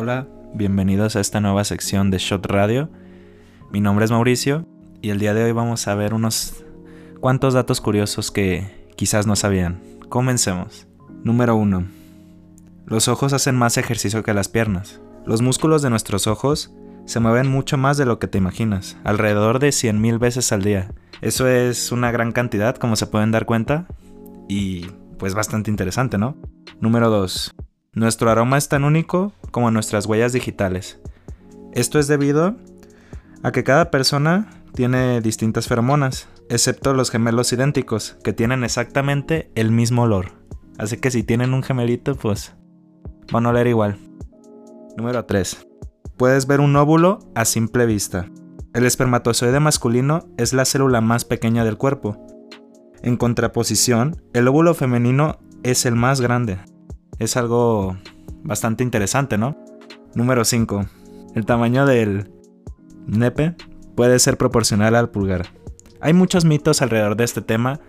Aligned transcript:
Hola, 0.00 0.28
bienvenidos 0.54 1.16
a 1.16 1.20
esta 1.20 1.40
nueva 1.40 1.64
sección 1.64 2.12
de 2.12 2.18
Shot 2.18 2.46
Radio. 2.46 2.88
Mi 3.72 3.80
nombre 3.80 4.04
es 4.04 4.12
Mauricio 4.12 4.64
y 5.02 5.10
el 5.10 5.18
día 5.18 5.34
de 5.34 5.42
hoy 5.42 5.50
vamos 5.50 5.88
a 5.88 5.96
ver 5.96 6.14
unos 6.14 6.64
cuantos 7.18 7.52
datos 7.52 7.80
curiosos 7.80 8.30
que 8.30 8.86
quizás 8.94 9.26
no 9.26 9.34
sabían. 9.34 9.82
Comencemos. 10.08 10.86
Número 11.24 11.56
1. 11.56 11.84
Los 12.86 13.08
ojos 13.08 13.32
hacen 13.32 13.56
más 13.56 13.76
ejercicio 13.76 14.22
que 14.22 14.34
las 14.34 14.46
piernas. 14.46 15.00
Los 15.26 15.42
músculos 15.42 15.82
de 15.82 15.90
nuestros 15.90 16.28
ojos 16.28 16.72
se 17.04 17.18
mueven 17.18 17.50
mucho 17.50 17.76
más 17.76 17.96
de 17.96 18.06
lo 18.06 18.20
que 18.20 18.28
te 18.28 18.38
imaginas, 18.38 18.96
alrededor 19.02 19.58
de 19.58 19.70
100.000 19.70 20.20
veces 20.20 20.52
al 20.52 20.62
día. 20.62 20.94
Eso 21.22 21.48
es 21.48 21.90
una 21.90 22.12
gran 22.12 22.30
cantidad, 22.30 22.76
como 22.76 22.94
se 22.94 23.08
pueden 23.08 23.32
dar 23.32 23.46
cuenta, 23.46 23.88
y 24.48 24.86
pues 25.18 25.34
bastante 25.34 25.72
interesante, 25.72 26.18
¿no? 26.18 26.36
Número 26.80 27.10
2. 27.10 27.52
Nuestro 27.98 28.30
aroma 28.30 28.58
es 28.58 28.68
tan 28.68 28.84
único 28.84 29.32
como 29.50 29.72
nuestras 29.72 30.06
huellas 30.06 30.32
digitales. 30.32 31.00
Esto 31.72 31.98
es 31.98 32.06
debido 32.06 32.54
a 33.42 33.50
que 33.50 33.64
cada 33.64 33.90
persona 33.90 34.48
tiene 34.72 35.20
distintas 35.20 35.66
feromonas, 35.66 36.28
excepto 36.48 36.94
los 36.94 37.10
gemelos 37.10 37.52
idénticos, 37.52 38.16
que 38.22 38.32
tienen 38.32 38.62
exactamente 38.62 39.50
el 39.56 39.72
mismo 39.72 40.02
olor. 40.02 40.26
Así 40.78 40.98
que 40.98 41.10
si 41.10 41.24
tienen 41.24 41.52
un 41.52 41.64
gemelito, 41.64 42.14
pues 42.14 42.54
van 43.32 43.46
a 43.46 43.48
oler 43.48 43.66
igual. 43.66 43.98
Número 44.96 45.24
3. 45.24 45.66
Puedes 46.16 46.46
ver 46.46 46.60
un 46.60 46.76
óvulo 46.76 47.18
a 47.34 47.44
simple 47.44 47.84
vista. 47.84 48.26
El 48.74 48.86
espermatozoide 48.86 49.58
masculino 49.58 50.28
es 50.36 50.52
la 50.52 50.66
célula 50.66 51.00
más 51.00 51.24
pequeña 51.24 51.64
del 51.64 51.78
cuerpo. 51.78 52.16
En 53.02 53.16
contraposición, 53.16 54.22
el 54.34 54.46
óvulo 54.46 54.74
femenino 54.74 55.40
es 55.64 55.84
el 55.84 55.96
más 55.96 56.20
grande. 56.20 56.60
Es 57.18 57.36
algo 57.36 57.96
bastante 58.44 58.84
interesante, 58.84 59.38
¿no? 59.38 59.56
Número 60.14 60.44
5. 60.44 60.86
El 61.34 61.46
tamaño 61.46 61.84
del 61.86 62.30
nepe 63.06 63.56
puede 63.96 64.18
ser 64.18 64.36
proporcional 64.36 64.94
al 64.94 65.10
pulgar. 65.10 65.46
Hay 66.00 66.12
muchos 66.12 66.44
mitos 66.44 66.80
alrededor 66.82 67.16
de 67.16 67.24
este 67.24 67.42
tema. 67.42 67.80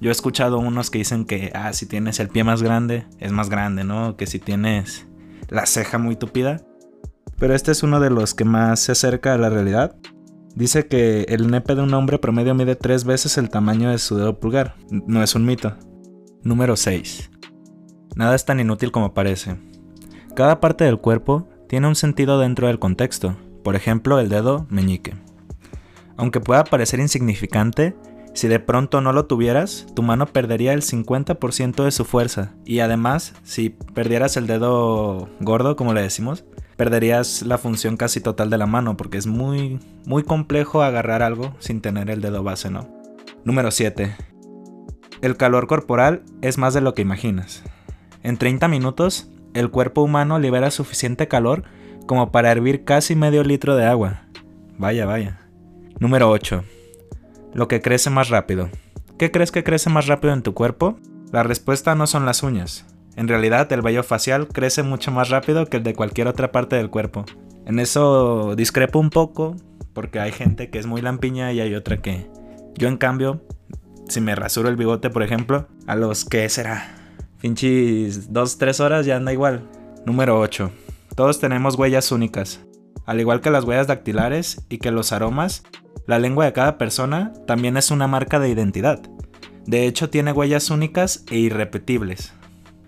Yo 0.00 0.10
he 0.10 0.12
escuchado 0.12 0.58
unos 0.58 0.90
que 0.90 0.98
dicen 0.98 1.24
que, 1.24 1.50
ah, 1.54 1.72
si 1.72 1.86
tienes 1.86 2.20
el 2.20 2.28
pie 2.28 2.44
más 2.44 2.62
grande, 2.62 3.06
es 3.18 3.32
más 3.32 3.50
grande, 3.50 3.82
¿no? 3.82 4.16
Que 4.16 4.26
si 4.26 4.38
tienes 4.38 5.06
la 5.48 5.66
ceja 5.66 5.98
muy 5.98 6.16
tupida. 6.16 6.62
Pero 7.38 7.54
este 7.54 7.72
es 7.72 7.82
uno 7.82 8.00
de 8.00 8.10
los 8.10 8.34
que 8.34 8.44
más 8.44 8.80
se 8.80 8.92
acerca 8.92 9.34
a 9.34 9.38
la 9.38 9.50
realidad. 9.50 9.96
Dice 10.54 10.86
que 10.86 11.22
el 11.28 11.50
nepe 11.50 11.74
de 11.74 11.82
un 11.82 11.92
hombre 11.92 12.18
promedio 12.18 12.54
mide 12.54 12.76
tres 12.76 13.04
veces 13.04 13.36
el 13.36 13.50
tamaño 13.50 13.90
de 13.90 13.98
su 13.98 14.16
dedo 14.16 14.38
pulgar. 14.38 14.76
No 14.90 15.22
es 15.22 15.34
un 15.34 15.44
mito. 15.44 15.76
Número 16.42 16.76
6. 16.76 17.30
Nada 18.16 18.34
es 18.34 18.46
tan 18.46 18.58
inútil 18.60 18.92
como 18.92 19.12
parece. 19.12 19.56
Cada 20.34 20.58
parte 20.58 20.84
del 20.84 20.98
cuerpo 20.98 21.46
tiene 21.68 21.86
un 21.86 21.94
sentido 21.94 22.40
dentro 22.40 22.66
del 22.66 22.78
contexto, 22.78 23.36
por 23.62 23.76
ejemplo 23.76 24.18
el 24.18 24.30
dedo 24.30 24.66
meñique. 24.70 25.14
Aunque 26.16 26.40
pueda 26.40 26.64
parecer 26.64 26.98
insignificante, 26.98 27.94
si 28.32 28.48
de 28.48 28.58
pronto 28.58 29.02
no 29.02 29.12
lo 29.12 29.26
tuvieras, 29.26 29.86
tu 29.94 30.02
mano 30.02 30.24
perdería 30.26 30.72
el 30.72 30.80
50% 30.80 31.84
de 31.84 31.90
su 31.90 32.06
fuerza. 32.06 32.54
Y 32.64 32.80
además, 32.80 33.34
si 33.44 33.68
perdieras 33.68 34.38
el 34.38 34.46
dedo 34.46 35.28
gordo, 35.40 35.76
como 35.76 35.92
le 35.92 36.00
decimos, 36.00 36.46
perderías 36.78 37.42
la 37.42 37.58
función 37.58 37.98
casi 37.98 38.20
total 38.20 38.48
de 38.48 38.56
la 38.56 38.66
mano, 38.66 38.96
porque 38.96 39.18
es 39.18 39.26
muy, 39.26 39.78
muy 40.06 40.22
complejo 40.22 40.82
agarrar 40.82 41.22
algo 41.22 41.54
sin 41.58 41.82
tener 41.82 42.08
el 42.08 42.22
dedo 42.22 42.42
base, 42.42 42.70
¿no? 42.70 42.88
Número 43.44 43.70
7. 43.70 44.16
El 45.20 45.36
calor 45.36 45.66
corporal 45.66 46.22
es 46.40 46.56
más 46.56 46.72
de 46.72 46.80
lo 46.80 46.94
que 46.94 47.02
imaginas. 47.02 47.62
En 48.26 48.38
30 48.38 48.66
minutos, 48.66 49.30
el 49.54 49.70
cuerpo 49.70 50.02
humano 50.02 50.40
libera 50.40 50.72
suficiente 50.72 51.28
calor 51.28 51.62
como 52.08 52.32
para 52.32 52.50
hervir 52.50 52.82
casi 52.82 53.14
medio 53.14 53.44
litro 53.44 53.76
de 53.76 53.86
agua. 53.86 54.24
Vaya, 54.76 55.06
vaya. 55.06 55.38
Número 56.00 56.28
8. 56.28 56.64
Lo 57.54 57.68
que 57.68 57.80
crece 57.80 58.10
más 58.10 58.28
rápido. 58.28 58.68
¿Qué 59.16 59.30
crees 59.30 59.52
que 59.52 59.62
crece 59.62 59.90
más 59.90 60.08
rápido 60.08 60.34
en 60.34 60.42
tu 60.42 60.54
cuerpo? 60.54 60.98
La 61.30 61.44
respuesta 61.44 61.94
no 61.94 62.08
son 62.08 62.26
las 62.26 62.42
uñas. 62.42 62.84
En 63.14 63.28
realidad, 63.28 63.72
el 63.72 63.80
vello 63.80 64.02
facial 64.02 64.48
crece 64.48 64.82
mucho 64.82 65.12
más 65.12 65.28
rápido 65.28 65.66
que 65.66 65.76
el 65.76 65.84
de 65.84 65.94
cualquier 65.94 66.26
otra 66.26 66.50
parte 66.50 66.74
del 66.74 66.90
cuerpo. 66.90 67.26
En 67.64 67.78
eso 67.78 68.56
discrepo 68.56 68.98
un 68.98 69.10
poco, 69.10 69.54
porque 69.92 70.18
hay 70.18 70.32
gente 70.32 70.68
que 70.68 70.80
es 70.80 70.86
muy 70.86 71.00
lampiña 71.00 71.52
y 71.52 71.60
hay 71.60 71.76
otra 71.76 71.98
que... 71.98 72.28
Yo 72.74 72.88
en 72.88 72.96
cambio, 72.96 73.44
si 74.08 74.20
me 74.20 74.34
rasuro 74.34 74.68
el 74.68 74.74
bigote, 74.74 75.10
por 75.10 75.22
ejemplo, 75.22 75.68
a 75.86 75.94
los 75.94 76.24
que 76.24 76.48
será 76.48 77.05
Pinches 77.46 78.32
2-3 78.32 78.80
horas 78.80 79.06
ya 79.06 79.14
anda 79.14 79.32
igual. 79.32 79.62
Número 80.04 80.40
8. 80.40 80.68
Todos 81.14 81.38
tenemos 81.38 81.76
huellas 81.76 82.10
únicas. 82.10 82.58
Al 83.04 83.20
igual 83.20 83.40
que 83.40 83.52
las 83.52 83.62
huellas 83.62 83.86
dactilares 83.86 84.66
y 84.68 84.78
que 84.78 84.90
los 84.90 85.12
aromas, 85.12 85.62
la 86.08 86.18
lengua 86.18 86.44
de 86.44 86.52
cada 86.52 86.76
persona 86.76 87.32
también 87.46 87.76
es 87.76 87.92
una 87.92 88.08
marca 88.08 88.40
de 88.40 88.48
identidad. 88.48 89.00
De 89.64 89.86
hecho, 89.86 90.10
tiene 90.10 90.32
huellas 90.32 90.70
únicas 90.70 91.24
e 91.30 91.36
irrepetibles. 91.36 92.32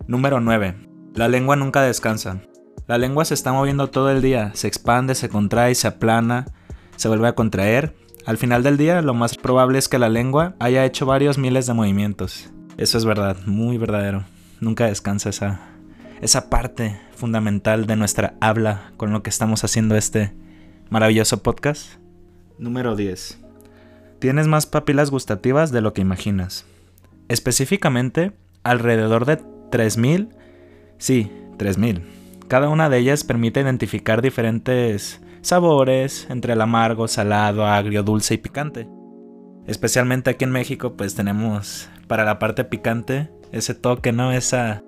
Número 0.08 0.40
9. 0.40 0.74
La 1.14 1.28
lengua 1.28 1.54
nunca 1.54 1.82
descansa. 1.82 2.42
La 2.88 2.98
lengua 2.98 3.24
se 3.26 3.34
está 3.34 3.52
moviendo 3.52 3.90
todo 3.90 4.10
el 4.10 4.22
día, 4.22 4.50
se 4.54 4.66
expande, 4.66 5.14
se 5.14 5.28
contrae, 5.28 5.76
se 5.76 5.86
aplana, 5.86 6.46
se 6.96 7.06
vuelve 7.06 7.28
a 7.28 7.36
contraer. 7.36 7.94
Al 8.26 8.38
final 8.38 8.64
del 8.64 8.76
día, 8.76 9.02
lo 9.02 9.14
más 9.14 9.36
probable 9.36 9.78
es 9.78 9.86
que 9.88 10.00
la 10.00 10.08
lengua 10.08 10.56
haya 10.58 10.84
hecho 10.84 11.06
varios 11.06 11.38
miles 11.38 11.68
de 11.68 11.74
movimientos. 11.74 12.50
Eso 12.76 12.98
es 12.98 13.04
verdad, 13.04 13.36
muy 13.46 13.78
verdadero 13.78 14.24
nunca 14.60 14.86
descansa 14.86 15.30
esa, 15.30 15.60
esa 16.20 16.50
parte 16.50 17.00
fundamental 17.14 17.86
de 17.86 17.96
nuestra 17.96 18.34
habla 18.40 18.92
con 18.96 19.12
lo 19.12 19.22
que 19.22 19.30
estamos 19.30 19.64
haciendo 19.64 19.96
este 19.96 20.32
maravilloso 20.90 21.42
podcast. 21.42 21.94
Número 22.58 22.96
10. 22.96 23.38
Tienes 24.18 24.46
más 24.48 24.66
papilas 24.66 25.10
gustativas 25.10 25.70
de 25.70 25.80
lo 25.80 25.92
que 25.92 26.00
imaginas. 26.00 26.66
Específicamente, 27.28 28.32
alrededor 28.64 29.26
de 29.26 29.38
3000, 29.70 30.30
sí, 30.98 31.30
3000. 31.56 32.02
Cada 32.48 32.68
una 32.68 32.88
de 32.88 32.98
ellas 32.98 33.24
permite 33.24 33.60
identificar 33.60 34.22
diferentes 34.22 35.20
sabores 35.42 36.26
entre 36.30 36.54
el 36.54 36.60
amargo, 36.60 37.06
salado, 37.06 37.66
agrio, 37.66 38.02
dulce 38.02 38.34
y 38.34 38.38
picante. 38.38 38.88
Especialmente 39.66 40.30
aquí 40.30 40.44
en 40.44 40.50
México, 40.50 40.94
pues 40.96 41.14
tenemos 41.14 41.88
para 42.06 42.24
la 42.24 42.38
parte 42.38 42.64
picante 42.64 43.30
ese 43.52 43.74
toque, 43.74 44.12
¿no? 44.12 44.32
Esa... 44.32 44.82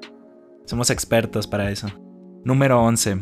Somos 0.66 0.91
expertos 0.91 1.47
para 1.47 1.71
eso. 1.71 1.88
Número 2.44 2.82
11. 2.82 3.19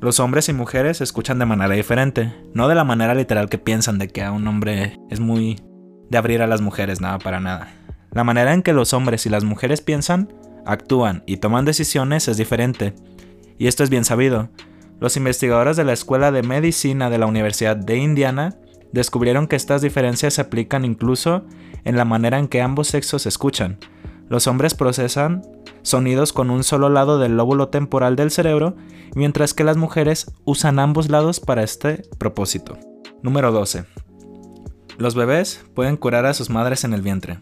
Los 0.00 0.18
hombres 0.18 0.48
y 0.48 0.52
mujeres 0.52 1.00
escuchan 1.00 1.38
de 1.38 1.46
manera 1.46 1.74
diferente, 1.74 2.34
no 2.54 2.68
de 2.68 2.74
la 2.74 2.84
manera 2.84 3.14
literal 3.14 3.50
que 3.50 3.58
piensan 3.58 3.98
de 3.98 4.08
que 4.08 4.22
a 4.22 4.32
un 4.32 4.46
hombre 4.48 4.98
es 5.10 5.20
muy 5.20 5.60
de 6.08 6.18
abrir 6.18 6.40
a 6.42 6.46
las 6.46 6.62
mujeres, 6.62 7.00
nada 7.00 7.18
para 7.18 7.38
nada. 7.38 7.68
La 8.12 8.24
manera 8.24 8.54
en 8.54 8.62
que 8.62 8.72
los 8.72 8.92
hombres 8.94 9.26
y 9.26 9.28
las 9.28 9.44
mujeres 9.44 9.82
piensan, 9.82 10.32
actúan 10.66 11.22
y 11.26 11.36
toman 11.36 11.64
decisiones 11.64 12.28
es 12.28 12.38
diferente. 12.38 12.94
Y 13.58 13.66
esto 13.66 13.84
es 13.84 13.90
bien 13.90 14.04
sabido. 14.04 14.48
Los 15.00 15.16
investigadores 15.16 15.76
de 15.76 15.84
la 15.84 15.92
Escuela 15.92 16.32
de 16.32 16.42
Medicina 16.42 17.10
de 17.10 17.18
la 17.18 17.26
Universidad 17.26 17.76
de 17.76 17.96
Indiana 17.96 18.56
descubrieron 18.92 19.46
que 19.46 19.56
estas 19.56 19.82
diferencias 19.82 20.34
se 20.34 20.40
aplican 20.40 20.84
incluso 20.84 21.44
en 21.84 21.96
la 21.96 22.04
manera 22.04 22.38
en 22.38 22.48
que 22.48 22.60
ambos 22.60 22.88
sexos 22.88 23.26
escuchan, 23.26 23.78
los 24.30 24.46
hombres 24.46 24.74
procesan 24.74 25.42
sonidos 25.82 26.32
con 26.32 26.50
un 26.50 26.62
solo 26.62 26.88
lado 26.88 27.18
del 27.18 27.36
lóbulo 27.36 27.68
temporal 27.68 28.14
del 28.14 28.30
cerebro, 28.30 28.76
mientras 29.16 29.54
que 29.54 29.64
las 29.64 29.76
mujeres 29.76 30.30
usan 30.44 30.78
ambos 30.78 31.10
lados 31.10 31.40
para 31.40 31.64
este 31.64 32.04
propósito. 32.16 32.78
Número 33.22 33.50
12. 33.50 33.84
Los 34.98 35.16
bebés 35.16 35.64
pueden 35.74 35.96
curar 35.96 36.26
a 36.26 36.34
sus 36.34 36.48
madres 36.48 36.84
en 36.84 36.94
el 36.94 37.02
vientre. 37.02 37.40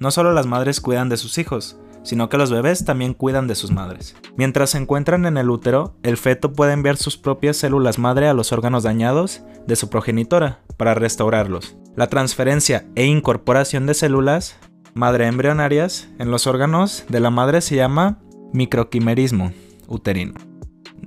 No 0.00 0.10
solo 0.10 0.32
las 0.32 0.46
madres 0.46 0.80
cuidan 0.80 1.08
de 1.08 1.16
sus 1.16 1.38
hijos, 1.38 1.78
sino 2.02 2.28
que 2.28 2.38
los 2.38 2.50
bebés 2.50 2.84
también 2.84 3.14
cuidan 3.14 3.46
de 3.46 3.54
sus 3.54 3.70
madres. 3.70 4.16
Mientras 4.36 4.70
se 4.70 4.78
encuentran 4.78 5.26
en 5.26 5.36
el 5.36 5.48
útero, 5.48 5.94
el 6.02 6.16
feto 6.16 6.52
puede 6.52 6.72
enviar 6.72 6.96
sus 6.96 7.16
propias 7.16 7.56
células 7.56 8.00
madre 8.00 8.28
a 8.28 8.34
los 8.34 8.52
órganos 8.52 8.82
dañados 8.82 9.42
de 9.68 9.76
su 9.76 9.90
progenitora 9.90 10.58
para 10.76 10.94
restaurarlos. 10.94 11.76
La 11.94 12.08
transferencia 12.08 12.84
e 12.96 13.06
incorporación 13.06 13.86
de 13.86 13.94
células 13.94 14.56
madre 14.96 15.26
embrionarias 15.26 16.08
en 16.18 16.30
los 16.30 16.46
órganos 16.46 17.04
de 17.10 17.20
la 17.20 17.28
madre 17.28 17.60
se 17.60 17.76
llama 17.76 18.18
microquimerismo 18.54 19.52
uterino. 19.88 20.32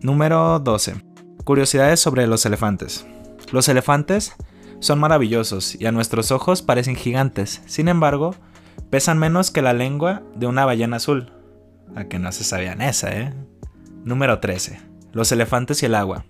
Número 0.03 0.59
12. 0.59 1.03
Curiosidades 1.43 1.99
sobre 1.99 2.27
los 2.27 2.45
elefantes. 2.45 3.07
Los 3.51 3.67
elefantes 3.67 4.35
son 4.79 4.99
maravillosos 4.99 5.73
y 5.73 5.87
a 5.87 5.91
nuestros 5.91 6.31
ojos 6.31 6.61
parecen 6.61 6.95
gigantes, 6.95 7.63
sin 7.65 7.87
embargo, 7.87 8.35
pesan 8.91 9.17
menos 9.17 9.49
que 9.49 9.63
la 9.63 9.73
lengua 9.73 10.21
de 10.35 10.45
una 10.45 10.65
ballena 10.65 10.97
azul. 10.97 11.33
A 11.95 12.03
que 12.03 12.19
no 12.19 12.31
se 12.31 12.43
sabían 12.43 12.83
esa, 12.83 13.11
¿eh? 13.17 13.33
Número 14.05 14.39
13. 14.39 14.79
Los 15.13 15.31
elefantes 15.31 15.81
y 15.81 15.87
el 15.87 15.95
agua. 15.95 16.25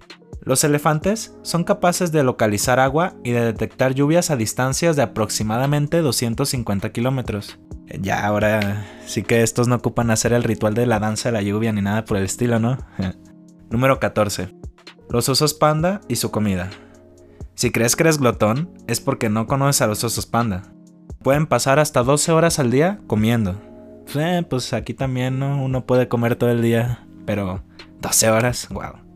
Los 0.50 0.64
elefantes 0.64 1.36
son 1.44 1.64
capaces 1.64 2.12
de 2.12 2.24
localizar 2.24 2.80
agua 2.80 3.14
y 3.24 3.30
de 3.30 3.46
detectar 3.46 3.94
lluvias 3.94 4.32
a 4.32 4.36
distancias 4.36 4.96
de 4.96 5.04
aproximadamente 5.04 6.02
250 6.02 6.92
kilómetros. 6.92 7.60
Ya 8.02 8.26
ahora 8.26 8.84
sí 9.06 9.22
que 9.22 9.44
estos 9.44 9.68
no 9.68 9.76
ocupan 9.76 10.10
hacer 10.10 10.34
el 10.34 10.44
ritual 10.44 10.74
de 10.74 10.88
la 10.88 10.98
danza 10.98 11.30
de 11.30 11.34
la 11.34 11.44
lluvia 11.44 11.72
ni 11.72 11.84
nada 11.84 12.04
por 12.04 12.18
el 12.18 12.24
estilo, 12.24 12.58
¿no? 12.58 12.80
Número 13.70 14.00
14. 14.00 14.56
Los 15.12 15.30
osos 15.30 15.54
panda 15.54 16.02
y 16.08 16.16
su 16.16 16.32
comida. 16.32 16.72
Si 17.54 17.70
crees 17.70 17.96
que 17.96 18.02
eres 18.02 18.18
glotón, 18.18 18.72
es 18.88 19.00
porque 19.02 19.30
no 19.30 19.46
conoces 19.46 19.84
a 19.84 19.88
los 19.88 20.04
osos 20.04 20.26
panda. 20.26 20.64
Pueden 21.22 21.46
pasar 21.46 21.78
hasta 21.78 22.02
12 22.02 22.32
horas 22.32 22.58
al 22.58 22.72
día 22.72 23.02
comiendo. 23.06 23.62
Eh, 24.16 24.44
pues 24.50 24.74
aquí 24.74 24.96
también 24.96 25.38
¿no? 25.38 25.64
uno 25.64 25.86
puede 25.86 26.08
comer 26.08 26.38
todo 26.38 26.50
el 26.50 26.64
día, 26.64 27.06
pero 27.28 27.62
12 28.02 28.32
horas, 28.32 28.68
wow. 28.72 29.09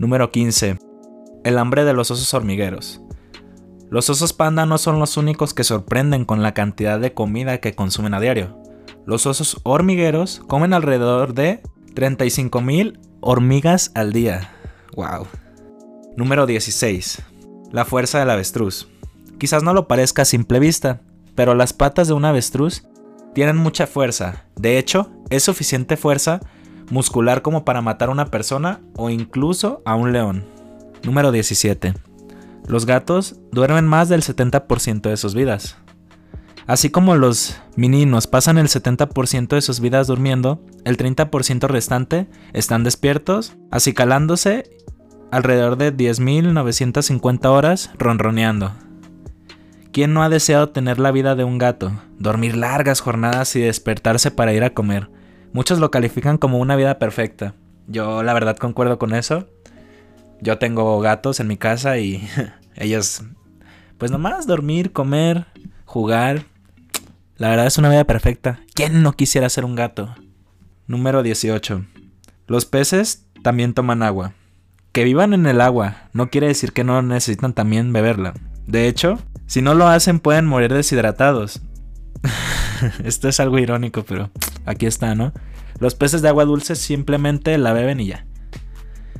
Número 0.00 0.30
15. 0.30 0.78
El 1.44 1.58
hambre 1.58 1.84
de 1.84 1.92
los 1.92 2.10
osos 2.10 2.32
hormigueros. 2.32 3.02
Los 3.90 4.08
osos 4.08 4.32
panda 4.32 4.64
no 4.64 4.78
son 4.78 4.98
los 4.98 5.18
únicos 5.18 5.52
que 5.52 5.62
sorprenden 5.62 6.24
con 6.24 6.42
la 6.42 6.54
cantidad 6.54 6.98
de 6.98 7.12
comida 7.12 7.58
que 7.58 7.74
consumen 7.74 8.14
a 8.14 8.20
diario. 8.20 8.62
Los 9.04 9.26
osos 9.26 9.60
hormigueros 9.62 10.40
comen 10.46 10.72
alrededor 10.72 11.34
de 11.34 11.62
35.000 11.94 12.98
hormigas 13.20 13.92
al 13.94 14.14
día. 14.14 14.50
Wow. 14.96 15.26
Número 16.16 16.46
16. 16.46 17.20
La 17.70 17.84
fuerza 17.84 18.20
del 18.20 18.30
avestruz. 18.30 18.88
Quizás 19.38 19.62
no 19.62 19.74
lo 19.74 19.86
parezca 19.86 20.22
a 20.22 20.24
simple 20.24 20.60
vista, 20.60 21.02
pero 21.34 21.54
las 21.54 21.74
patas 21.74 22.08
de 22.08 22.14
un 22.14 22.24
avestruz 22.24 22.88
tienen 23.34 23.58
mucha 23.58 23.86
fuerza. 23.86 24.46
De 24.56 24.78
hecho, 24.78 25.12
es 25.28 25.42
suficiente 25.42 25.98
fuerza 25.98 26.40
muscular 26.90 27.42
como 27.42 27.64
para 27.64 27.80
matar 27.80 28.08
a 28.08 28.12
una 28.12 28.26
persona 28.26 28.80
o 28.96 29.10
incluso 29.10 29.82
a 29.84 29.94
un 29.94 30.12
león. 30.12 30.44
Número 31.02 31.32
17. 31.32 31.94
Los 32.66 32.86
gatos 32.86 33.36
duermen 33.52 33.86
más 33.86 34.08
del 34.08 34.22
70% 34.22 35.08
de 35.08 35.16
sus 35.16 35.34
vidas. 35.34 35.76
Así 36.66 36.90
como 36.90 37.16
los 37.16 37.60
meninos 37.74 38.26
pasan 38.26 38.58
el 38.58 38.68
70% 38.68 39.48
de 39.48 39.60
sus 39.60 39.80
vidas 39.80 40.06
durmiendo, 40.06 40.62
el 40.84 40.96
30% 40.96 41.66
restante 41.66 42.28
están 42.52 42.84
despiertos, 42.84 43.54
acicalándose 43.70 44.70
alrededor 45.32 45.76
de 45.76 45.96
10.950 45.96 47.46
horas 47.46 47.90
ronroneando. 47.98 48.72
¿Quién 49.92 50.14
no 50.14 50.22
ha 50.22 50.28
deseado 50.28 50.68
tener 50.68 51.00
la 51.00 51.10
vida 51.10 51.34
de 51.34 51.42
un 51.42 51.58
gato? 51.58 51.92
Dormir 52.18 52.56
largas 52.56 53.00
jornadas 53.00 53.56
y 53.56 53.60
despertarse 53.60 54.30
para 54.30 54.52
ir 54.52 54.62
a 54.62 54.70
comer. 54.70 55.10
Muchos 55.52 55.80
lo 55.80 55.90
califican 55.90 56.38
como 56.38 56.58
una 56.58 56.76
vida 56.76 56.98
perfecta. 56.98 57.54
Yo 57.88 58.22
la 58.22 58.34
verdad 58.34 58.56
concuerdo 58.56 58.98
con 58.98 59.14
eso. 59.14 59.48
Yo 60.40 60.58
tengo 60.58 61.00
gatos 61.00 61.40
en 61.40 61.48
mi 61.48 61.56
casa 61.56 61.98
y 61.98 62.26
ellos, 62.76 63.22
pues 63.98 64.10
nomás 64.10 64.46
dormir, 64.46 64.92
comer, 64.92 65.46
jugar. 65.84 66.44
La 67.36 67.48
verdad 67.48 67.66
es 67.66 67.78
una 67.78 67.88
vida 67.88 68.04
perfecta. 68.04 68.60
¿Quién 68.74 69.02
no 69.02 69.12
quisiera 69.12 69.48
ser 69.48 69.64
un 69.64 69.74
gato? 69.74 70.14
Número 70.86 71.22
18. 71.22 71.84
Los 72.46 72.64
peces 72.64 73.26
también 73.42 73.74
toman 73.74 74.02
agua. 74.02 74.34
Que 74.92 75.04
vivan 75.04 75.34
en 75.34 75.46
el 75.46 75.60
agua 75.60 76.08
no 76.12 76.30
quiere 76.30 76.48
decir 76.48 76.72
que 76.72 76.84
no 76.84 77.00
necesitan 77.02 77.54
también 77.54 77.92
beberla. 77.92 78.34
De 78.66 78.88
hecho, 78.88 79.18
si 79.46 79.62
no 79.62 79.74
lo 79.74 79.88
hacen 79.88 80.20
pueden 80.20 80.46
morir 80.46 80.72
deshidratados. 80.72 81.60
Esto 83.04 83.28
es 83.28 83.40
algo 83.40 83.58
irónico, 83.58 84.04
pero 84.04 84.30
aquí 84.70 84.86
está, 84.86 85.14
¿no? 85.14 85.32
Los 85.78 85.94
peces 85.94 86.22
de 86.22 86.28
agua 86.28 86.44
dulce 86.44 86.76
simplemente 86.76 87.56
la 87.58 87.72
beben 87.72 88.00
y 88.00 88.06
ya. 88.06 88.26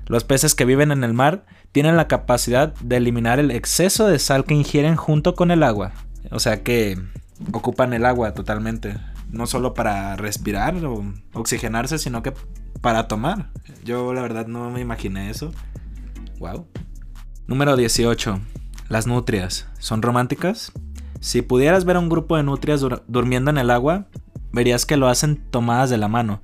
Los 0.06 0.24
peces 0.24 0.54
que 0.54 0.64
viven 0.64 0.90
en 0.92 1.04
el 1.04 1.14
mar 1.14 1.44
tienen 1.72 1.96
la 1.96 2.08
capacidad 2.08 2.74
de 2.74 2.96
eliminar 2.96 3.38
el 3.38 3.50
exceso 3.50 4.06
de 4.06 4.18
sal 4.18 4.44
que 4.44 4.54
ingieren 4.54 4.96
junto 4.96 5.34
con 5.34 5.50
el 5.50 5.62
agua. 5.62 5.92
O 6.30 6.40
sea 6.40 6.62
que 6.62 6.98
ocupan 7.52 7.92
el 7.92 8.04
agua 8.04 8.34
totalmente. 8.34 8.96
No 9.30 9.46
solo 9.46 9.74
para 9.74 10.16
respirar 10.16 10.74
o 10.84 11.04
oxigenarse, 11.32 11.98
sino 11.98 12.22
que 12.22 12.32
para 12.80 13.06
tomar. 13.06 13.50
Yo 13.84 14.12
la 14.12 14.22
verdad 14.22 14.46
no 14.46 14.70
me 14.70 14.80
imaginé 14.80 15.30
eso. 15.30 15.52
Wow. 16.40 16.66
Número 17.46 17.76
18. 17.76 18.40
Las 18.88 19.06
nutrias, 19.06 19.68
¿son 19.78 20.02
románticas? 20.02 20.72
Si 21.20 21.42
pudieras 21.42 21.84
ver 21.84 21.96
a 21.96 22.00
un 22.00 22.08
grupo 22.08 22.36
de 22.36 22.42
nutrias 22.42 22.84
durmiendo 23.06 23.50
en 23.50 23.58
el 23.58 23.70
agua, 23.70 24.08
verías 24.52 24.86
que 24.86 24.96
lo 24.96 25.08
hacen 25.08 25.36
tomadas 25.50 25.90
de 25.90 25.98
la 25.98 26.08
mano. 26.08 26.42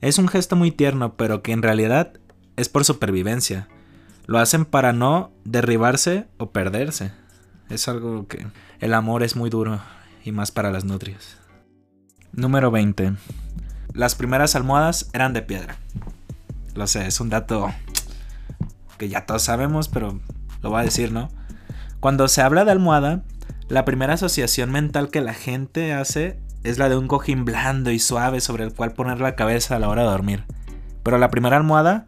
Es 0.00 0.18
un 0.18 0.28
gesto 0.28 0.56
muy 0.56 0.70
tierno, 0.70 1.16
pero 1.16 1.42
que 1.42 1.52
en 1.52 1.62
realidad 1.62 2.12
es 2.56 2.68
por 2.68 2.84
supervivencia. 2.84 3.68
Lo 4.26 4.38
hacen 4.38 4.64
para 4.64 4.92
no 4.92 5.32
derribarse 5.44 6.26
o 6.38 6.50
perderse. 6.50 7.12
Es 7.68 7.88
algo 7.88 8.26
que 8.26 8.46
el 8.80 8.94
amor 8.94 9.22
es 9.22 9.36
muy 9.36 9.50
duro, 9.50 9.80
y 10.24 10.32
más 10.32 10.50
para 10.50 10.70
las 10.70 10.84
nutrias. 10.84 11.38
Número 12.32 12.70
20. 12.70 13.14
Las 13.92 14.14
primeras 14.14 14.56
almohadas 14.56 15.08
eran 15.12 15.32
de 15.32 15.42
piedra. 15.42 15.76
Lo 16.74 16.86
sé, 16.86 17.06
es 17.06 17.20
un 17.20 17.30
dato 17.30 17.72
que 18.98 19.08
ya 19.08 19.26
todos 19.26 19.42
sabemos, 19.42 19.88
pero 19.88 20.20
lo 20.62 20.70
voy 20.70 20.80
a 20.80 20.84
decir, 20.84 21.12
¿no? 21.12 21.28
Cuando 22.00 22.28
se 22.28 22.42
habla 22.42 22.64
de 22.64 22.72
almohada, 22.72 23.22
la 23.68 23.84
primera 23.84 24.14
asociación 24.14 24.70
mental 24.70 25.10
que 25.10 25.20
la 25.20 25.34
gente 25.34 25.92
hace 25.92 26.38
es 26.64 26.78
la 26.78 26.88
de 26.88 26.96
un 26.96 27.06
cojín 27.06 27.44
blando 27.44 27.90
y 27.90 27.98
suave 27.98 28.40
sobre 28.40 28.64
el 28.64 28.74
cual 28.74 28.92
poner 28.92 29.20
la 29.20 29.36
cabeza 29.36 29.76
a 29.76 29.78
la 29.78 29.88
hora 29.88 30.02
de 30.02 30.08
dormir. 30.08 30.44
Pero 31.02 31.18
la 31.18 31.30
primera 31.30 31.56
almohada 31.56 32.06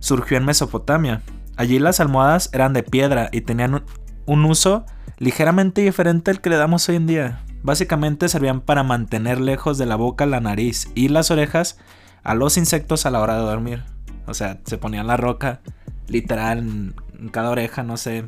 surgió 0.00 0.36
en 0.36 0.44
Mesopotamia. 0.44 1.22
Allí 1.56 1.78
las 1.78 2.00
almohadas 2.00 2.50
eran 2.52 2.72
de 2.72 2.82
piedra 2.82 3.28
y 3.32 3.42
tenían 3.42 3.84
un 4.26 4.44
uso 4.44 4.84
ligeramente 5.18 5.80
diferente 5.80 6.30
al 6.30 6.40
que 6.40 6.50
le 6.50 6.56
damos 6.56 6.88
hoy 6.88 6.96
en 6.96 7.06
día. 7.06 7.44
Básicamente 7.62 8.28
servían 8.28 8.60
para 8.60 8.82
mantener 8.82 9.40
lejos 9.40 9.78
de 9.78 9.86
la 9.86 9.94
boca 9.94 10.26
la 10.26 10.40
nariz 10.40 10.88
y 10.96 11.08
las 11.08 11.30
orejas 11.30 11.78
a 12.24 12.34
los 12.34 12.56
insectos 12.56 13.06
a 13.06 13.10
la 13.10 13.20
hora 13.20 13.36
de 13.36 13.42
dormir. 13.42 13.84
O 14.26 14.34
sea, 14.34 14.60
se 14.64 14.78
ponían 14.78 15.06
la 15.06 15.16
roca 15.16 15.60
literal 16.08 16.58
en 16.58 17.28
cada 17.30 17.50
oreja, 17.50 17.84
no 17.84 17.96
sé, 17.96 18.24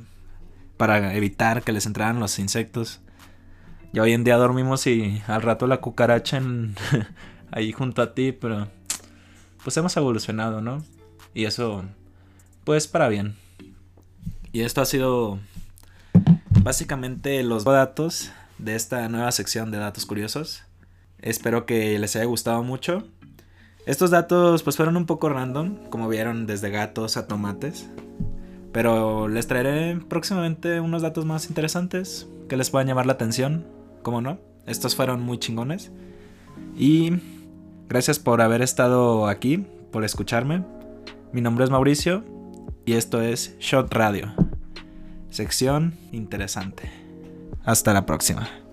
para 0.76 1.14
evitar 1.14 1.62
que 1.62 1.72
les 1.72 1.86
entraran 1.86 2.20
los 2.20 2.38
insectos. 2.38 3.00
Ya 3.94 4.02
hoy 4.02 4.12
en 4.12 4.24
día 4.24 4.36
dormimos 4.36 4.88
y 4.88 5.22
al 5.28 5.40
rato 5.40 5.68
la 5.68 5.80
cucaracha 5.80 6.42
ahí 7.52 7.70
junto 7.70 8.02
a 8.02 8.12
ti, 8.12 8.32
pero 8.32 8.66
pues 9.62 9.76
hemos 9.76 9.96
evolucionado, 9.96 10.60
¿no? 10.60 10.82
Y 11.32 11.44
eso, 11.44 11.84
pues 12.64 12.88
para 12.88 13.08
bien. 13.08 13.36
Y 14.50 14.62
esto 14.62 14.80
ha 14.80 14.84
sido 14.84 15.38
básicamente 16.64 17.40
los 17.44 17.62
datos 17.62 18.32
de 18.58 18.74
esta 18.74 19.08
nueva 19.08 19.30
sección 19.30 19.70
de 19.70 19.78
datos 19.78 20.06
curiosos. 20.06 20.64
Espero 21.20 21.64
que 21.64 21.96
les 22.00 22.16
haya 22.16 22.24
gustado 22.24 22.64
mucho. 22.64 23.06
Estos 23.86 24.10
datos 24.10 24.64
pues 24.64 24.74
fueron 24.74 24.96
un 24.96 25.06
poco 25.06 25.28
random, 25.28 25.88
como 25.88 26.08
vieron 26.08 26.46
desde 26.48 26.70
gatos 26.70 27.16
a 27.16 27.28
tomates. 27.28 27.88
Pero 28.72 29.28
les 29.28 29.46
traeré 29.46 30.00
próximamente 30.08 30.80
unos 30.80 31.02
datos 31.02 31.24
más 31.26 31.46
interesantes 31.46 32.26
que 32.48 32.56
les 32.56 32.70
puedan 32.70 32.88
llamar 32.88 33.06
la 33.06 33.12
atención. 33.12 33.83
¿Cómo 34.04 34.20
no? 34.20 34.38
Estos 34.66 34.94
fueron 34.94 35.22
muy 35.22 35.38
chingones. 35.38 35.90
Y 36.76 37.10
gracias 37.88 38.20
por 38.20 38.40
haber 38.42 38.62
estado 38.62 39.26
aquí, 39.26 39.66
por 39.90 40.04
escucharme. 40.04 40.62
Mi 41.32 41.40
nombre 41.40 41.64
es 41.64 41.70
Mauricio 41.70 42.22
y 42.84 42.92
esto 42.92 43.20
es 43.20 43.58
Shot 43.58 43.92
Radio. 43.92 44.32
Sección 45.30 45.94
interesante. 46.12 46.90
Hasta 47.64 47.92
la 47.94 48.06
próxima. 48.06 48.63